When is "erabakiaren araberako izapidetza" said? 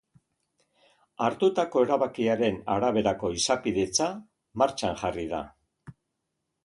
1.87-4.09